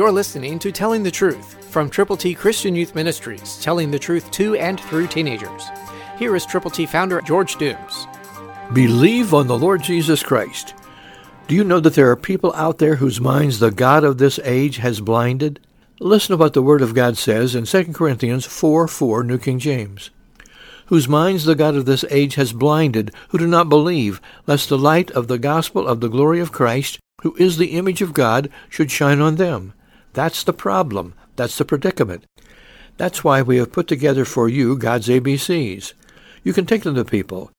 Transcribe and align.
You're 0.00 0.10
listening 0.10 0.58
to 0.60 0.72
Telling 0.72 1.02
the 1.02 1.10
Truth 1.10 1.62
from 1.70 1.90
Triple 1.90 2.16
T 2.16 2.34
Christian 2.34 2.74
Youth 2.74 2.94
Ministries, 2.94 3.58
telling 3.60 3.90
the 3.90 3.98
truth 3.98 4.30
to 4.30 4.54
and 4.54 4.80
through 4.80 5.08
teenagers. 5.08 5.68
Here 6.18 6.34
is 6.34 6.46
Triple 6.46 6.70
T 6.70 6.86
founder 6.86 7.20
George 7.20 7.56
Dooms. 7.56 8.06
Believe 8.72 9.34
on 9.34 9.46
the 9.46 9.58
Lord 9.58 9.82
Jesus 9.82 10.22
Christ. 10.22 10.72
Do 11.48 11.54
you 11.54 11.64
know 11.64 11.80
that 11.80 11.92
there 11.92 12.10
are 12.10 12.16
people 12.16 12.54
out 12.54 12.78
there 12.78 12.96
whose 12.96 13.20
minds 13.20 13.58
the 13.58 13.70
God 13.70 14.02
of 14.02 14.16
this 14.16 14.40
age 14.42 14.78
has 14.78 15.02
blinded? 15.02 15.60
Listen 16.00 16.30
to 16.30 16.38
what 16.38 16.54
the 16.54 16.62
Word 16.62 16.80
of 16.80 16.94
God 16.94 17.18
says 17.18 17.54
in 17.54 17.66
2 17.66 17.92
Corinthians 17.92 18.46
4 18.46 18.88
4, 18.88 19.22
New 19.22 19.36
King 19.36 19.58
James. 19.58 20.08
Whose 20.86 21.08
minds 21.08 21.44
the 21.44 21.54
God 21.54 21.76
of 21.76 21.84
this 21.84 22.06
age 22.08 22.36
has 22.36 22.54
blinded, 22.54 23.12
who 23.28 23.38
do 23.38 23.46
not 23.46 23.68
believe, 23.68 24.18
lest 24.46 24.70
the 24.70 24.78
light 24.78 25.10
of 25.10 25.28
the 25.28 25.38
gospel 25.38 25.86
of 25.86 26.00
the 26.00 26.08
glory 26.08 26.40
of 26.40 26.52
Christ, 26.52 26.98
who 27.20 27.36
is 27.36 27.58
the 27.58 27.76
image 27.76 28.00
of 28.00 28.14
God, 28.14 28.48
should 28.70 28.90
shine 28.90 29.20
on 29.20 29.36
them. 29.36 29.74
That's 30.12 30.42
the 30.42 30.52
problem. 30.52 31.14
That's 31.36 31.56
the 31.56 31.64
predicament. 31.64 32.24
That's 32.96 33.22
why 33.24 33.42
we 33.42 33.56
have 33.58 33.72
put 33.72 33.86
together 33.86 34.24
for 34.24 34.48
you 34.48 34.76
God's 34.76 35.08
ABCs. 35.08 35.92
You 36.42 36.52
can 36.52 36.66
take 36.66 36.82
them 36.82 36.96
to 36.96 37.04
people. 37.04 37.50